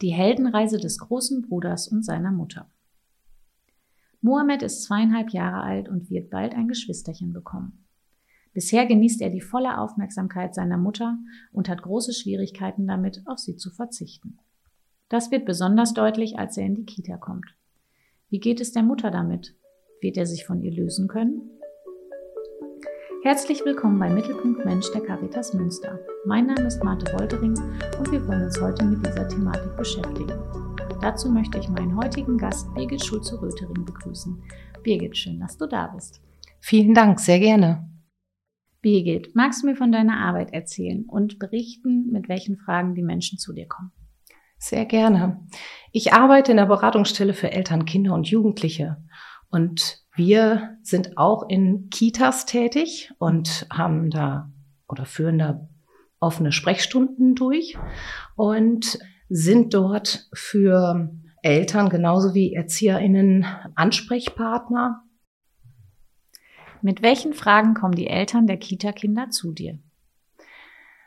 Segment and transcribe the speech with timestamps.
[0.00, 2.70] Die Heldenreise des großen Bruders und seiner Mutter.
[4.20, 7.84] Mohammed ist zweieinhalb Jahre alt und wird bald ein Geschwisterchen bekommen.
[8.52, 11.18] Bisher genießt er die volle Aufmerksamkeit seiner Mutter
[11.52, 14.38] und hat große Schwierigkeiten damit, auf sie zu verzichten.
[15.08, 17.56] Das wird besonders deutlich, als er in die Kita kommt.
[18.30, 19.56] Wie geht es der Mutter damit?
[20.00, 21.57] Wird er sich von ihr lösen können?
[23.24, 25.98] Herzlich willkommen bei Mittelpunkt Mensch der Caritas Münster.
[26.24, 27.58] Mein Name ist Marte Woltering
[27.98, 30.38] und wir wollen uns heute mit dieser Thematik beschäftigen.
[31.00, 34.40] Dazu möchte ich meinen heutigen Gast Birgit Schulze-Rötering begrüßen.
[34.84, 36.22] Birgit, schön, dass du da bist.
[36.60, 37.90] Vielen Dank, sehr gerne.
[38.82, 43.36] Birgit, magst du mir von deiner Arbeit erzählen und berichten, mit welchen Fragen die Menschen
[43.36, 43.90] zu dir kommen?
[44.58, 45.44] Sehr gerne.
[45.90, 48.96] Ich arbeite in der Beratungsstelle für Eltern, Kinder und Jugendliche.
[49.50, 54.50] Und wir sind auch in Kitas tätig und haben da
[54.88, 55.68] oder führen da
[56.20, 57.78] offene Sprechstunden durch
[58.36, 58.98] und
[59.28, 61.10] sind dort für
[61.42, 65.04] Eltern genauso wie ErzieherInnen Ansprechpartner.
[66.82, 69.78] Mit welchen Fragen kommen die Eltern der Kita-Kinder zu dir?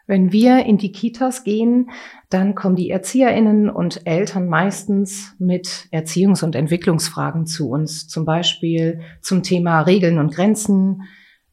[0.08, 1.90] Wenn wir in die Kitas gehen,
[2.30, 8.08] dann kommen die Erzieherinnen und Eltern meistens mit Erziehungs- und Entwicklungsfragen zu uns.
[8.08, 11.04] Zum Beispiel zum Thema Regeln und Grenzen.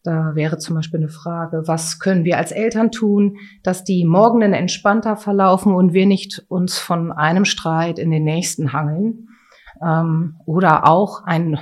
[0.03, 4.55] Da wäre zum Beispiel eine Frage, was können wir als Eltern tun, dass die Morgenen
[4.55, 9.29] entspannter verlaufen und wir nicht uns von einem Streit in den nächsten hangeln.
[9.83, 11.59] Ähm, oder auch ein,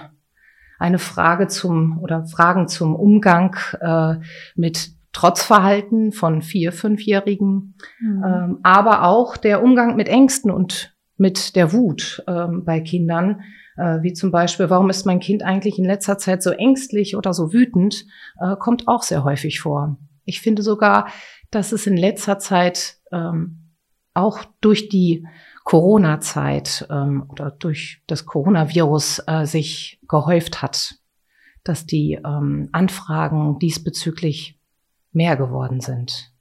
[0.78, 4.16] eine Frage zum oder Fragen zum Umgang äh,
[4.54, 8.22] mit Trotzverhalten von vier, fünfjährigen, mhm.
[8.22, 13.40] ähm, aber auch der Umgang mit Ängsten und mit der Wut ähm, bei Kindern,
[13.78, 17.32] äh, wie zum Beispiel, warum ist mein Kind eigentlich in letzter Zeit so ängstlich oder
[17.32, 18.04] so wütend,
[18.38, 19.96] äh, kommt auch sehr häufig vor.
[20.26, 21.08] Ich finde sogar,
[21.50, 23.70] dass es in letzter Zeit ähm,
[24.12, 25.26] auch durch die
[25.64, 30.96] Corona-Zeit ähm, oder durch das Coronavirus äh, sich gehäuft hat,
[31.64, 34.55] dass die ähm, Anfragen diesbezüglich
[35.16, 36.32] mehr geworden sind.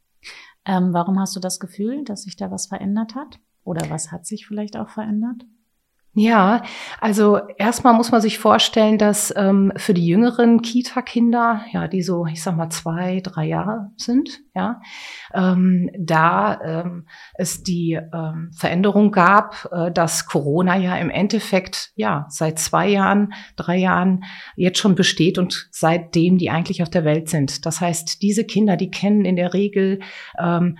[0.65, 3.39] Ähm, warum hast du das Gefühl, dass sich da was verändert hat?
[3.63, 5.45] Oder was hat sich vielleicht auch verändert?
[6.17, 6.63] Ja,
[7.01, 12.25] also erstmal muss man sich vorstellen, dass ähm, für die jüngeren Kita-Kinder, ja, die so,
[12.25, 14.79] ich sag mal, zwei, drei Jahre sind, ja,
[15.33, 22.27] ähm, da ähm, es die ähm, Veränderung gab, äh, dass Corona ja im Endeffekt ja
[22.29, 24.23] seit zwei Jahren, drei Jahren
[24.55, 27.65] jetzt schon besteht und seitdem die eigentlich auf der Welt sind.
[27.65, 29.99] Das heißt, diese Kinder, die kennen in der Regel
[30.39, 30.77] ähm,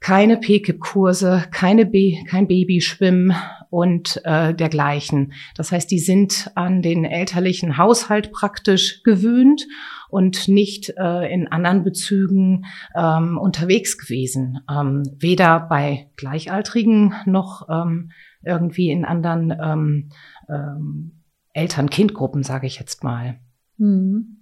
[0.00, 3.34] keine PKIP-Kurse, keine B kein Babyschwimmen
[3.68, 5.32] und äh, dergleichen.
[5.54, 9.66] Das heißt, die sind an den elterlichen Haushalt praktisch gewöhnt
[10.08, 12.64] und nicht äh, in anderen Bezügen
[12.96, 14.60] ähm, unterwegs gewesen.
[14.68, 18.10] Ähm, weder bei Gleichaltrigen noch ähm,
[18.42, 20.08] irgendwie in anderen ähm,
[20.48, 21.22] ähm,
[21.52, 23.38] Eltern-Kind-Gruppen, sage ich jetzt mal.
[23.76, 24.39] Mhm.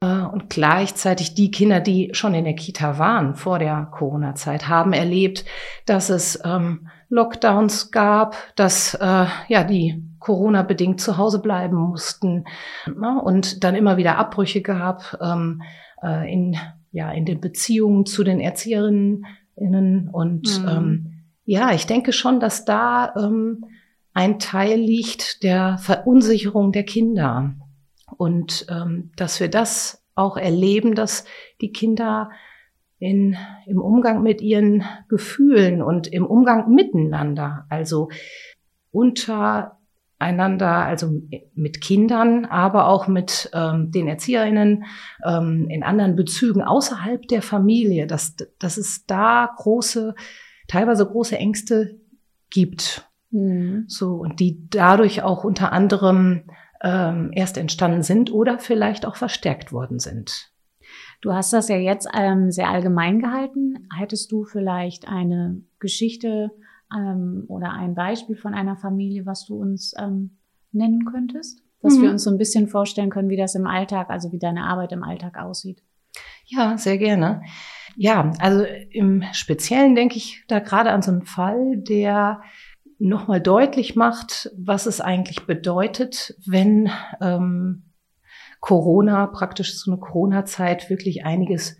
[0.00, 4.92] Äh, und gleichzeitig die Kinder, die schon in der Kita waren vor der Corona-Zeit, haben
[4.92, 5.44] erlebt,
[5.86, 12.44] dass es ähm, Lockdowns gab, dass äh, ja die Corona bedingt zu Hause bleiben mussten
[12.86, 13.20] ne?
[13.22, 15.62] und dann immer wieder Abbrüche gab ähm,
[16.02, 16.56] äh, in
[16.92, 19.24] ja in den Beziehungen zu den Erzieherinnen
[20.12, 20.68] und mhm.
[20.68, 21.06] ähm,
[21.44, 23.64] ja, ich denke schon, dass da ähm,
[24.12, 27.54] ein Teil liegt der Verunsicherung der Kinder
[28.20, 31.24] und ähm, dass wir das auch erleben, dass
[31.62, 32.28] die Kinder
[32.98, 38.10] in, im Umgang mit ihren Gefühlen und im Umgang miteinander, also
[38.90, 41.22] untereinander, also
[41.54, 44.84] mit Kindern, aber auch mit ähm, den Erzieherinnen
[45.24, 50.14] ähm, in anderen Bezügen außerhalb der Familie, dass, dass es da große,
[50.68, 51.98] teilweise große Ängste
[52.50, 53.10] gibt.
[53.30, 53.84] Mhm.
[53.88, 56.42] So, und die dadurch auch unter anderem
[56.82, 60.50] ähm, erst entstanden sind oder vielleicht auch verstärkt worden sind.
[61.20, 63.88] Du hast das ja jetzt ähm, sehr allgemein gehalten.
[63.96, 66.50] Hättest du vielleicht eine Geschichte
[66.94, 70.38] ähm, oder ein Beispiel von einer Familie, was du uns ähm,
[70.72, 71.62] nennen könntest?
[71.82, 72.02] Dass mhm.
[72.02, 74.92] wir uns so ein bisschen vorstellen können, wie das im Alltag, also wie deine Arbeit
[74.92, 75.82] im Alltag aussieht.
[76.46, 77.42] Ja, sehr gerne.
[77.96, 82.40] Ja, also im Speziellen denke ich da gerade an so einen Fall, der
[83.00, 87.90] nochmal deutlich macht, was es eigentlich bedeutet, wenn ähm,
[88.60, 91.76] Corona, praktisch so eine Corona-Zeit, wirklich einiges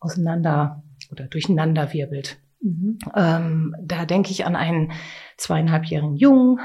[0.00, 2.38] auseinander oder durcheinander wirbelt.
[2.60, 2.98] Mhm.
[3.14, 4.92] Ähm, da denke ich an einen
[5.36, 6.58] zweieinhalbjährigen Jungen,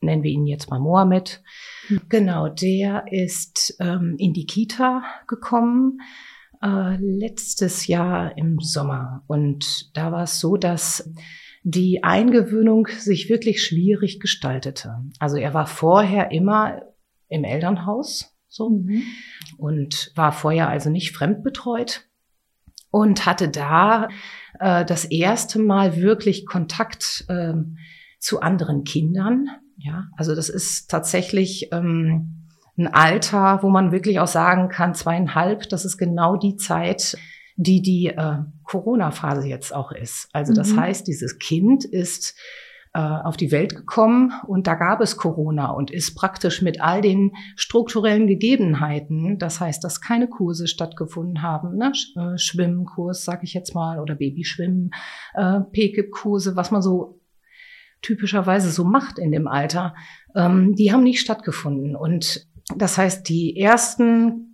[0.00, 1.42] nennen wir ihn jetzt mal Mohammed.
[1.88, 2.00] Mhm.
[2.08, 6.00] Genau, der ist ähm, in die Kita gekommen
[6.62, 9.22] äh, letztes Jahr im Sommer.
[9.28, 11.12] Und da war es so, dass
[11.68, 15.02] die Eingewöhnung sich wirklich schwierig gestaltete.
[15.18, 16.82] Also er war vorher immer
[17.26, 19.02] im Elternhaus so mhm.
[19.58, 22.06] und war vorher also nicht fremdbetreut
[22.92, 24.06] und hatte da
[24.60, 27.54] äh, das erste Mal wirklich Kontakt äh,
[28.20, 29.48] zu anderen Kindern.
[29.76, 32.46] Ja, also das ist tatsächlich ähm,
[32.78, 37.16] ein Alter, wo man wirklich auch sagen kann, zweieinhalb, das ist genau die Zeit,
[37.56, 40.28] die die äh, Corona-Phase jetzt auch ist.
[40.32, 40.80] Also das mhm.
[40.80, 42.36] heißt, dieses Kind ist
[42.96, 47.00] äh, auf die Welt gekommen und da gab es Corona und ist praktisch mit all
[47.00, 51.92] den strukturellen Gegebenheiten, das heißt, dass keine Kurse stattgefunden haben, ne?
[52.16, 54.92] Äh, Schwimmkurs, sag ich jetzt mal, oder Babyschwimmen,
[55.34, 57.20] äh, PKIP-Kurse, was man so
[58.02, 59.94] typischerweise so macht in dem Alter,
[60.34, 61.96] ähm, die haben nicht stattgefunden.
[61.96, 64.45] Und das heißt, die ersten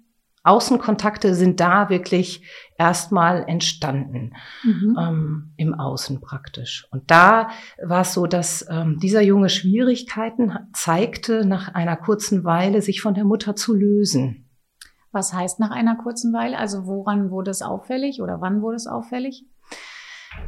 [0.45, 2.45] Außenkontakte sind da wirklich
[2.77, 4.33] erstmal entstanden,
[4.65, 4.99] mhm.
[5.01, 6.87] ähm, im Außen praktisch.
[6.91, 7.49] Und da
[7.83, 13.15] war es so, dass ähm, dieser Junge Schwierigkeiten zeigte, nach einer kurzen Weile sich von
[13.15, 14.49] der Mutter zu lösen.
[15.13, 16.59] Was heißt nach einer kurzen Weile?
[16.59, 19.45] Also woran wurde es auffällig oder wann wurde es auffällig?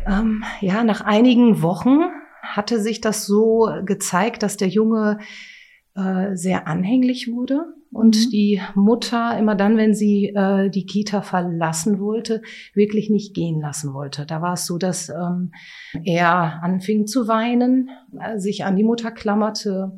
[0.07, 2.01] Ähm, ja, nach einigen Wochen
[2.43, 5.19] hatte sich das so gezeigt, dass der Junge
[5.95, 8.31] äh, sehr anhänglich wurde und mhm.
[8.31, 12.43] die Mutter immer dann, wenn sie äh, die Kita verlassen wollte,
[12.75, 14.27] wirklich nicht gehen lassen wollte.
[14.27, 15.53] Da war es so, dass ähm,
[16.05, 19.93] er anfing zu weinen, äh, sich an die Mutter klammerte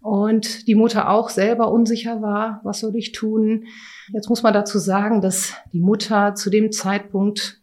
[0.00, 3.66] und die Mutter auch selber unsicher war, was soll ich tun.
[4.12, 7.62] Jetzt muss man dazu sagen, dass die Mutter zu dem Zeitpunkt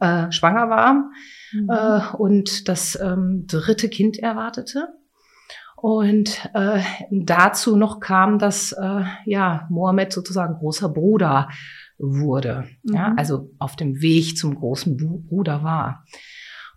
[0.00, 1.10] äh, schwanger war
[1.52, 1.70] mhm.
[1.70, 4.88] äh, und das ähm, dritte Kind erwartete.
[5.82, 6.80] Und äh,
[7.10, 11.48] dazu noch kam, dass äh, ja Mohammed sozusagen großer Bruder
[11.98, 12.94] wurde, mhm.
[12.94, 14.96] ja, also auf dem Weg zum großen
[15.28, 16.04] Bruder war.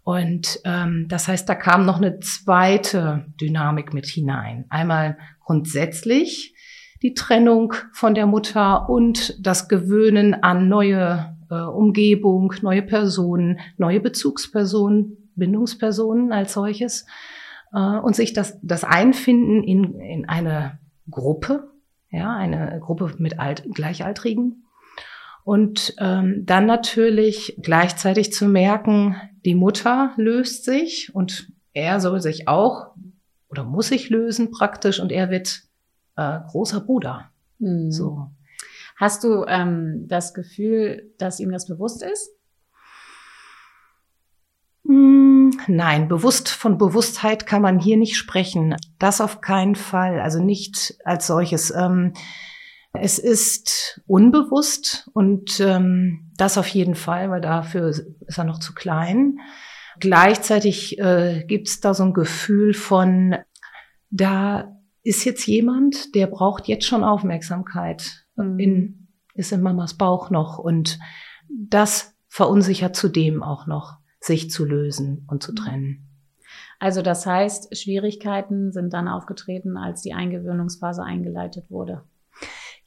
[0.04, 4.66] Und ähm, das heißt, da kam noch eine zweite Dynamik mit hinein.
[4.70, 6.56] Einmal grundsätzlich
[7.04, 14.00] die Trennung von der Mutter und das Gewöhnen an neue äh, Umgebung, neue Personen, neue
[14.00, 17.06] Bezugspersonen, Bindungspersonen als solches
[17.80, 20.80] und sich das, das Einfinden in, in eine
[21.10, 21.72] Gruppe,
[22.10, 24.64] ja, eine Gruppe mit Alt, Gleichaltrigen.
[25.44, 32.48] Und ähm, dann natürlich gleichzeitig zu merken, die Mutter löst sich und er soll sich
[32.48, 32.96] auch
[33.50, 35.62] oder muss sich lösen praktisch und er wird
[36.16, 37.30] äh, großer Bruder.
[37.60, 37.92] Mhm.
[37.92, 38.32] So.
[38.96, 42.35] Hast du ähm, das Gefühl, dass ihm das bewusst ist?
[44.88, 48.76] Hm, nein, bewusst von Bewusstheit kann man hier nicht sprechen.
[49.00, 50.20] Das auf keinen Fall.
[50.20, 51.72] Also nicht als solches.
[51.72, 52.14] Ähm,
[52.94, 58.74] es ist unbewusst und ähm, das auf jeden Fall, weil dafür ist er noch zu
[58.74, 59.40] klein.
[60.00, 63.36] Gleichzeitig äh, gibt es da so ein Gefühl von,
[64.10, 68.26] da ist jetzt jemand, der braucht jetzt schon Aufmerksamkeit.
[68.36, 68.60] Mhm.
[68.60, 71.00] In, ist in Mamas Bauch noch und
[71.50, 75.56] das verunsichert zudem auch noch sich zu lösen und zu mhm.
[75.56, 76.08] trennen.
[76.80, 82.04] Also das heißt, Schwierigkeiten sind dann aufgetreten, als die Eingewöhnungsphase eingeleitet wurde.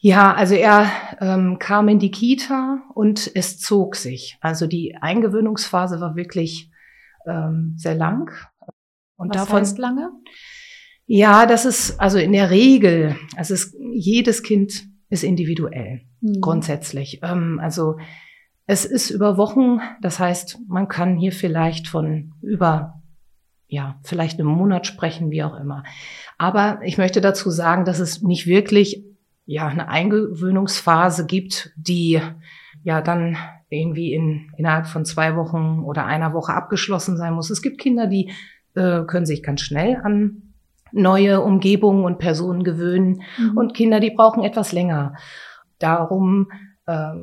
[0.00, 0.90] Ja, also er
[1.20, 4.38] ähm, kam in die Kita und es zog sich.
[4.40, 6.70] Also die Eingewöhnungsphase war wirklich
[7.26, 8.30] ähm, sehr lang.
[9.16, 10.10] Und Was davon heißt lange?
[11.06, 16.40] Ja, das ist also in der Regel, also es, jedes Kind ist individuell mhm.
[16.40, 17.20] grundsätzlich.
[17.22, 17.96] Ähm, also
[18.70, 23.00] es ist über Wochen, das heißt, man kann hier vielleicht von über,
[23.66, 25.84] ja, vielleicht einem Monat sprechen, wie auch immer.
[26.36, 29.02] Aber ich möchte dazu sagen, dass es nicht wirklich,
[29.46, 32.20] ja, eine Eingewöhnungsphase gibt, die
[32.82, 33.38] ja dann
[33.70, 37.48] irgendwie in, innerhalb von zwei Wochen oder einer Woche abgeschlossen sein muss.
[37.48, 38.30] Es gibt Kinder, die
[38.74, 40.42] äh, können sich ganz schnell an
[40.92, 43.56] neue Umgebungen und Personen gewöhnen mhm.
[43.56, 45.14] und Kinder, die brauchen etwas länger.
[45.78, 46.48] Darum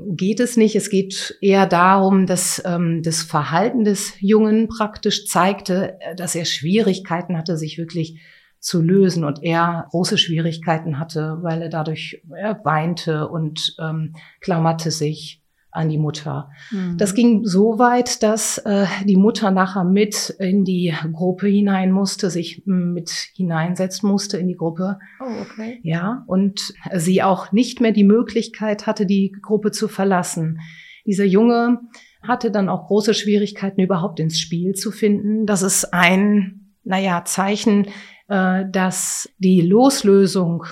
[0.10, 0.76] geht es nicht.
[0.76, 6.46] Es geht eher darum, dass ähm, das Verhalten des Jungen praktisch zeigte, äh, dass er
[6.46, 8.22] Schwierigkeiten hatte, sich wirklich
[8.60, 14.92] zu lösen und er große Schwierigkeiten hatte, weil er dadurch er weinte und ähm, klammerte
[14.92, 15.42] sich
[15.76, 16.50] an die Mutter.
[16.72, 16.98] Mhm.
[16.98, 22.30] Das ging so weit, dass äh, die Mutter nachher mit in die Gruppe hinein musste,
[22.30, 25.00] sich mit hineinsetzen musste in die Gruppe.
[25.20, 25.80] Oh, okay.
[25.84, 30.60] Ja, und sie auch nicht mehr die Möglichkeit hatte, die Gruppe zu verlassen.
[31.06, 31.80] Dieser Junge
[32.24, 35.46] hatte dann auch große Schwierigkeiten, überhaupt ins Spiel zu finden.
[35.46, 37.88] Das ist ein, naja, Zeichen,
[38.28, 40.66] äh, dass die Loslösung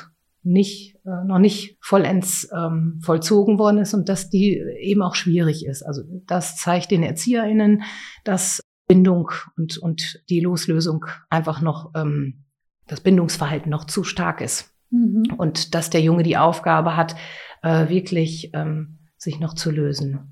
[0.43, 5.65] nicht, äh, noch nicht vollends ähm, vollzogen worden ist und dass die eben auch schwierig
[5.65, 5.83] ist.
[5.83, 7.83] Also das zeigt den ErzieherInnen,
[8.23, 12.43] dass Bindung und, und die Loslösung einfach noch, ähm,
[12.87, 14.73] das Bindungsverhalten noch zu stark ist.
[14.89, 15.33] Mhm.
[15.37, 17.15] Und dass der Junge die Aufgabe hat,
[17.61, 20.29] äh, wirklich ähm, sich noch zu lösen.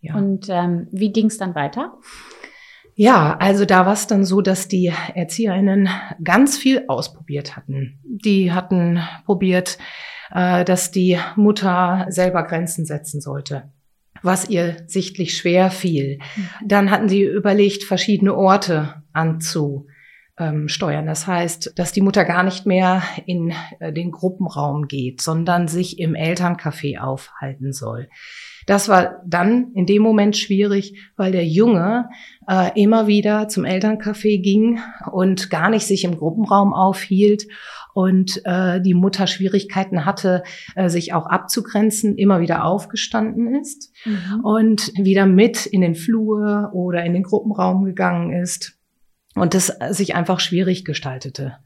[0.00, 0.16] Ja.
[0.16, 1.98] Und ähm, wie ging es dann weiter?
[2.94, 5.88] Ja, also da war es dann so, dass die Erzieherinnen
[6.22, 8.00] ganz viel ausprobiert hatten.
[8.04, 9.78] Die hatten probiert,
[10.30, 13.70] äh, dass die Mutter selber Grenzen setzen sollte
[14.22, 16.18] was ihr sichtlich schwer fiel.
[16.36, 16.68] Mhm.
[16.68, 19.86] Dann hatten sie überlegt, verschiedene Orte anzu
[20.38, 21.06] ähm, steuern.
[21.06, 25.98] Das heißt, dass die Mutter gar nicht mehr in äh, den Gruppenraum geht, sondern sich
[25.98, 28.08] im Elterncafé aufhalten soll.
[28.66, 32.08] Das war dann in dem Moment schwierig, weil der Junge
[32.48, 37.46] äh, immer wieder zum Elterncafé ging und gar nicht sich im Gruppenraum aufhielt
[37.94, 40.42] und äh, die Mutter Schwierigkeiten hatte,
[40.74, 44.44] äh, sich auch abzugrenzen, immer wieder aufgestanden ist mhm.
[44.44, 48.78] und wieder mit in den Flur oder in den Gruppenraum gegangen ist
[49.34, 51.56] und das sich einfach schwierig gestaltete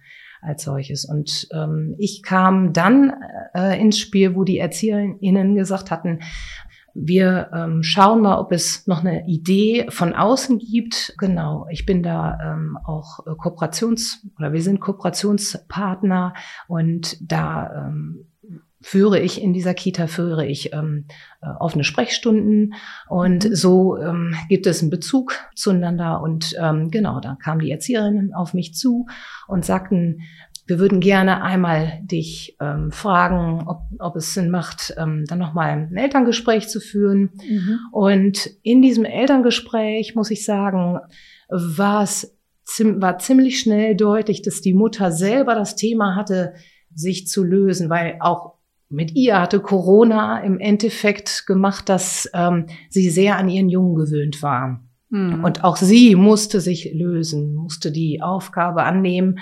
[0.41, 1.05] als solches.
[1.05, 3.13] Und ähm, ich kam dann
[3.55, 6.21] äh, ins Spiel, wo die ErzieherInnen gesagt hatten,
[6.99, 11.15] wir ähm, schauen mal, ob es noch eine Idee von außen gibt.
[11.19, 16.35] Genau, ich bin da ähm, auch äh, Kooperations- oder wir sind Kooperationspartner
[16.69, 18.27] und da ähm,
[18.81, 21.07] führe ich in dieser Kita, führe ich ähm,
[21.43, 22.75] äh, offene Sprechstunden
[23.09, 23.55] und mhm.
[23.55, 28.55] so ähm, gibt es einen Bezug zueinander und ähm, genau, da kamen die Erzieherinnen auf
[28.55, 29.07] mich zu
[29.49, 30.21] und sagten,
[30.67, 35.71] wir würden gerne einmal dich ähm, fragen, ob, ob es Sinn macht, ähm, dann nochmal
[35.71, 37.31] ein Elterngespräch zu führen.
[37.49, 37.79] Mhm.
[37.93, 40.99] Und in diesem Elterngespräch, muss ich sagen,
[41.49, 42.37] war es
[42.79, 46.55] war ziemlich schnell deutlich, dass die Mutter selber das Thema hatte,
[46.93, 48.55] sich zu lösen, weil auch
[48.89, 54.43] mit ihr hatte Corona im Endeffekt gemacht, dass ähm, sie sehr an ihren Jungen gewöhnt
[54.43, 54.81] war.
[55.09, 55.45] Mhm.
[55.45, 59.39] Und auch sie musste sich lösen, musste die Aufgabe annehmen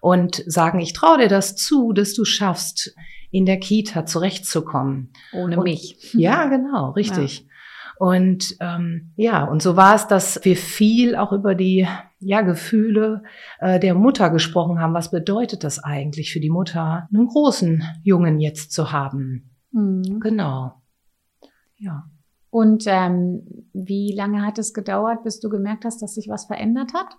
[0.00, 2.94] und sagen, ich traue dir das zu, dass du schaffst,
[3.30, 5.12] in der Kita zurechtzukommen.
[5.32, 5.96] Ohne und, mich.
[6.14, 7.40] Ja, genau, richtig.
[7.40, 7.44] Ja.
[7.98, 11.86] Und ähm, ja, und so war es, dass wir viel auch über die
[12.20, 13.24] ja, Gefühle
[13.58, 14.94] äh, der Mutter gesprochen haben.
[14.94, 19.50] Was bedeutet das eigentlich für die Mutter, einen großen Jungen jetzt zu haben?
[19.72, 20.20] Mhm.
[20.20, 20.80] Genau.
[21.76, 22.04] Ja.
[22.50, 26.94] Und ähm, wie lange hat es gedauert, bis du gemerkt hast, dass sich was verändert
[26.94, 27.16] hat?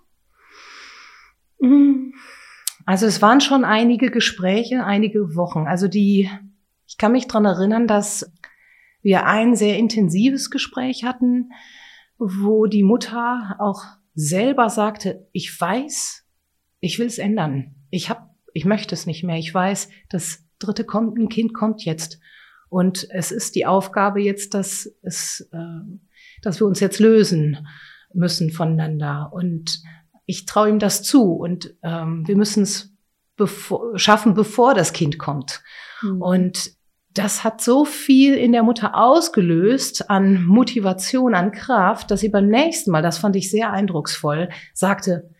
[2.86, 5.66] Also es waren schon einige Gespräche, einige Wochen.
[5.66, 6.28] Also die,
[6.86, 8.32] ich kann mich dran erinnern, dass
[9.02, 11.50] wir ein sehr intensives Gespräch hatten,
[12.18, 13.84] wo die Mutter auch
[14.14, 16.26] selber sagte, ich weiß,
[16.80, 17.76] ich will es ändern.
[17.90, 19.36] Ich hab, ich möchte es nicht mehr.
[19.36, 22.20] Ich weiß, das dritte kommt, ein Kind kommt jetzt.
[22.70, 25.98] Und es ist die Aufgabe jetzt, dass es, äh,
[26.40, 27.66] dass wir uns jetzt lösen
[28.14, 29.30] müssen voneinander.
[29.32, 29.82] Und
[30.24, 31.32] ich traue ihm das zu.
[31.34, 32.94] Und ähm, wir müssen es
[33.36, 35.62] bevor, schaffen, bevor das Kind kommt.
[36.00, 36.22] Mhm.
[36.22, 36.70] Und
[37.12, 42.46] das hat so viel in der Mutter ausgelöst an Motivation, an Kraft, dass sie beim
[42.46, 45.30] nächsten Mal, das fand ich sehr eindrucksvoll, sagte,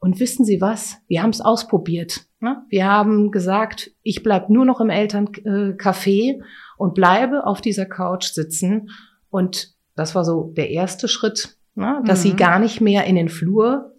[0.00, 0.98] und wissen Sie was?
[1.08, 2.27] Wir haben es ausprobiert.
[2.40, 2.62] Ne?
[2.68, 6.40] Wir haben gesagt, ich bleib nur noch im Elterncafé
[6.76, 8.90] und bleibe auf dieser Couch sitzen.
[9.30, 12.02] Und das war so der erste Schritt, ne?
[12.04, 12.22] dass mhm.
[12.22, 13.94] sie gar nicht mehr in den Flur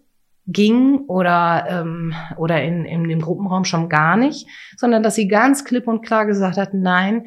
[0.46, 5.64] ging oder, ähm, oder in, in dem Gruppenraum schon gar nicht, sondern dass sie ganz
[5.64, 7.26] klipp und klar gesagt hat, nein,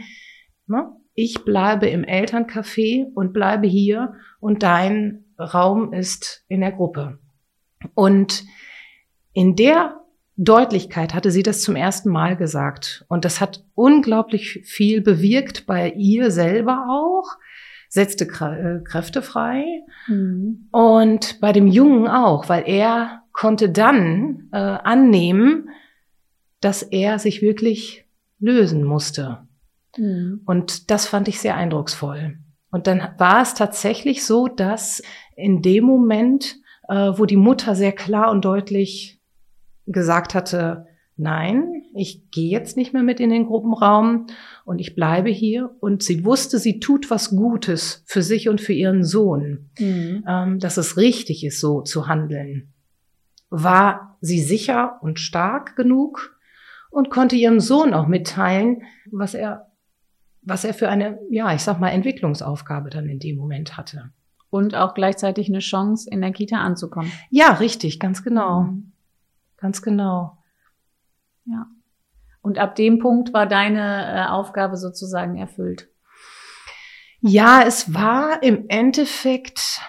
[0.68, 7.20] ne, ich bleibe im Elterncafé und bleibe hier und dein Raum ist in der Gruppe.
[7.94, 8.44] Und
[9.34, 10.03] in der
[10.36, 13.06] Deutlichkeit hatte sie das zum ersten Mal gesagt.
[13.08, 17.38] Und das hat unglaublich viel bewirkt bei ihr selber auch,
[17.88, 19.64] setzte äh, Kräfte frei.
[20.08, 20.70] Mhm.
[20.72, 25.70] Und bei dem Jungen auch, weil er konnte dann äh, annehmen,
[26.62, 28.06] dass er sich wirklich
[28.40, 29.48] lösen musste.
[29.98, 30.42] Mhm.
[30.46, 32.38] Und das fand ich sehr eindrucksvoll.
[32.72, 35.04] Und dann war es tatsächlich so, dass
[35.36, 36.56] in dem Moment,
[36.90, 39.22] äh, wo die Mutter sehr klar und deutlich
[39.86, 40.86] gesagt hatte,
[41.16, 44.28] nein, ich gehe jetzt nicht mehr mit in den Gruppenraum
[44.66, 45.76] und ich bleibe hier.
[45.80, 50.24] Und sie wusste, sie tut was Gutes für sich und für ihren Sohn, mhm.
[50.28, 52.74] ähm, dass es richtig ist, so zu handeln.
[53.50, 56.38] War sie sicher und stark genug
[56.90, 59.72] und konnte ihrem Sohn auch mitteilen, was er,
[60.42, 64.12] was er für eine, ja, ich sag mal, Entwicklungsaufgabe dann in dem Moment hatte.
[64.50, 67.12] Und auch gleichzeitig eine Chance, in der Kita anzukommen.
[67.32, 68.62] Ja, richtig, ganz genau.
[68.62, 68.93] Mhm.
[69.64, 70.38] Ganz genau.
[71.46, 71.68] Ja.
[72.42, 75.88] Und ab dem Punkt war deine äh, Aufgabe sozusagen erfüllt.
[77.22, 79.80] Ja, es war im Endeffekt,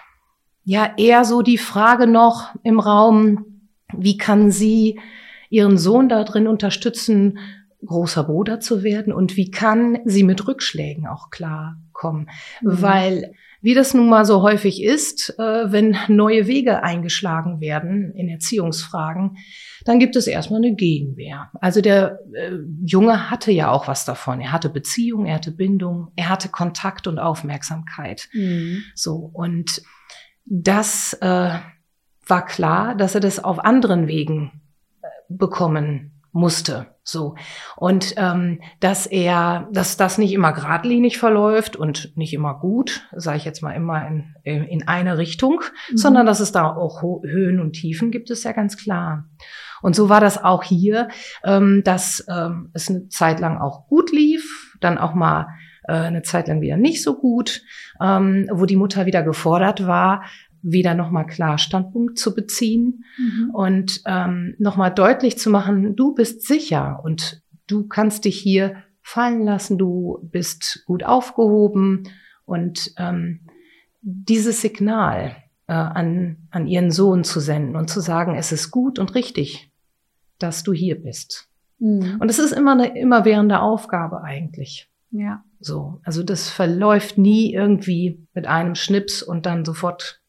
[0.62, 5.00] ja eher so die Frage noch im Raum, wie kann sie
[5.50, 7.40] ihren Sohn darin unterstützen,
[7.84, 12.30] großer Bruder zu werden und wie kann sie mit Rückschlägen auch klarkommen.
[12.60, 12.80] Mhm.
[12.80, 18.28] Weil wie das nun mal so häufig ist, äh, wenn neue Wege eingeschlagen werden in
[18.28, 19.38] Erziehungsfragen,
[19.86, 21.50] dann gibt es erstmal eine Gegenwehr.
[21.62, 22.50] Also der äh,
[22.84, 24.42] Junge hatte ja auch was davon.
[24.42, 28.28] Er hatte Beziehung, er hatte Bindung, er hatte Kontakt und Aufmerksamkeit.
[28.34, 28.82] Mhm.
[28.94, 29.80] So und
[30.44, 31.58] das äh,
[32.26, 34.60] war klar, dass er das auf anderen Wegen
[35.00, 36.88] äh, bekommen musste.
[37.04, 37.36] So.
[37.76, 43.38] Und ähm, dass er, dass das nicht immer geradlinig verläuft und nicht immer gut, sage
[43.38, 45.60] ich jetzt mal immer in, in eine Richtung,
[45.90, 45.96] mhm.
[45.96, 49.26] sondern dass es da auch Höhen und Tiefen gibt, ist ja ganz klar.
[49.80, 51.08] Und so war das auch hier,
[51.44, 55.46] ähm, dass ähm, es eine Zeit lang auch gut lief, dann auch mal
[55.86, 57.62] äh, eine Zeit lang wieder nicht so gut,
[58.02, 60.24] ähm, wo die Mutter wieder gefordert war,
[60.64, 63.50] wieder nochmal klar Standpunkt zu beziehen mhm.
[63.52, 69.44] und ähm, nochmal deutlich zu machen, du bist sicher und du kannst dich hier fallen
[69.44, 72.04] lassen, du bist gut aufgehoben
[72.46, 73.40] und ähm,
[74.00, 78.98] dieses Signal äh, an, an ihren Sohn zu senden und zu sagen, es ist gut
[78.98, 79.70] und richtig,
[80.38, 81.48] dass du hier bist.
[81.78, 82.16] Mhm.
[82.20, 84.88] Und es ist immer eine immerwährende Aufgabe eigentlich.
[85.10, 85.44] Ja.
[85.60, 90.20] So, also das verläuft nie irgendwie mit einem Schnips und dann sofort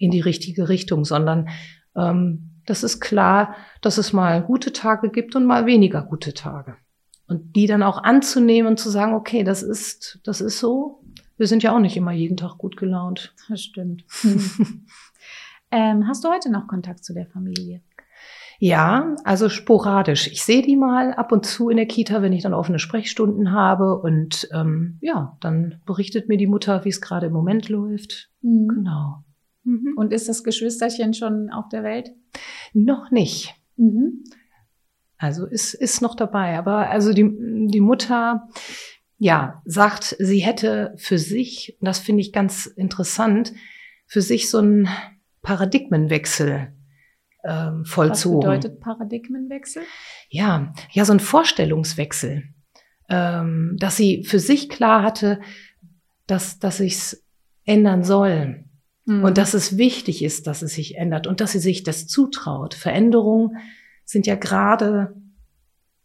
[0.00, 1.48] in die richtige Richtung, sondern
[1.94, 6.76] ähm, das ist klar, dass es mal gute Tage gibt und mal weniger gute Tage.
[7.26, 11.04] Und die dann auch anzunehmen und zu sagen, okay, das ist, das ist so.
[11.36, 13.34] Wir sind ja auch nicht immer jeden Tag gut gelaunt.
[13.48, 14.04] Das stimmt.
[15.70, 17.82] ähm, hast du heute noch Kontakt zu der Familie?
[18.58, 20.26] Ja, also sporadisch.
[20.26, 23.52] Ich sehe die mal ab und zu in der Kita, wenn ich dann offene Sprechstunden
[23.52, 23.98] habe.
[23.98, 28.28] Und ähm, ja, dann berichtet mir die Mutter, wie es gerade im Moment läuft.
[28.42, 28.68] Mhm.
[28.68, 29.24] Genau.
[29.70, 29.94] Mhm.
[29.96, 32.10] Und ist das Geschwisterchen schon auf der Welt?
[32.72, 33.54] Noch nicht.
[33.76, 34.24] Mhm.
[35.16, 36.58] Also ist, ist noch dabei.
[36.58, 37.30] Aber also die,
[37.68, 38.48] die Mutter,
[39.18, 43.52] ja, sagt, sie hätte für sich, und das finde ich ganz interessant,
[44.06, 44.88] für sich so einen
[45.42, 46.72] Paradigmenwechsel
[47.44, 48.48] ähm, vollzogen.
[48.48, 49.82] Was bedeutet Paradigmenwechsel?
[50.30, 52.44] Ja, ja, so ein Vorstellungswechsel,
[53.08, 55.40] ähm, dass sie für sich klar hatte,
[56.26, 57.24] dass, dass sich's
[57.64, 58.64] ändern soll.
[59.10, 59.24] Mhm.
[59.24, 62.74] Und dass es wichtig ist, dass es sich ändert und dass sie sich das zutraut.
[62.74, 63.56] Veränderungen
[64.04, 65.16] sind ja gerade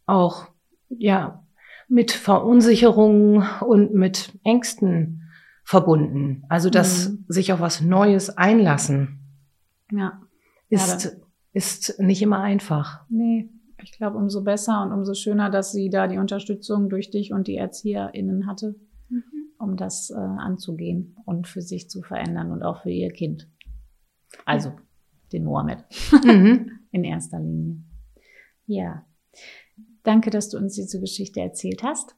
[0.06, 0.48] auch,
[0.88, 1.44] ja,
[1.88, 5.22] mit Verunsicherungen und mit Ängsten
[5.62, 6.42] verbunden.
[6.48, 7.24] Also, dass mhm.
[7.28, 9.20] sich auf was Neues einlassen.
[9.92, 10.20] Ja.
[10.68, 11.10] Ist, ja,
[11.52, 13.04] ist nicht immer einfach.
[13.08, 13.48] Nee.
[13.82, 17.46] Ich glaube, umso besser und umso schöner, dass sie da die Unterstützung durch dich und
[17.46, 18.74] die ErzieherInnen hatte.
[19.66, 23.48] Um das äh, anzugehen und für sich zu verändern und auch für ihr Kind.
[24.44, 24.70] Also
[25.32, 25.84] den Mohammed
[26.24, 26.78] mhm.
[26.92, 27.82] in erster Linie.
[28.66, 29.04] Ja,
[30.04, 32.14] danke, dass du uns diese Geschichte erzählt hast.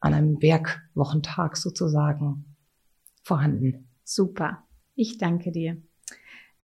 [0.01, 2.57] an einem Werkwochentag sozusagen
[3.25, 3.91] vorhanden.
[4.05, 4.65] Super.
[4.95, 5.77] Ich danke dir.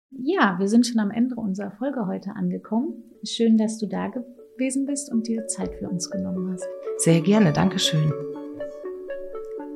[0.09, 3.03] Ja, wir sind schon am Ende unserer Folge heute angekommen.
[3.23, 4.07] Schön, dass du da
[4.57, 6.67] gewesen bist und dir Zeit für uns genommen hast.
[6.97, 8.11] Sehr gerne, Dankeschön.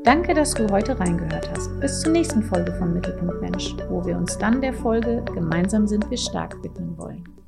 [0.03, 1.79] Danke, dass du heute reingehört hast.
[1.79, 6.09] Bis zur nächsten Folge von Mittelpunkt Mensch, wo wir uns dann der Folge Gemeinsam sind
[6.09, 7.40] wir stark widmen wollen.